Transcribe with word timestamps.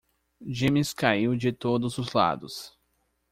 Dimes 0.43 0.95
caiu 0.95 1.35
de 1.37 1.51
todos 1.53 1.99
os 1.99 2.13
lados. 2.13 2.75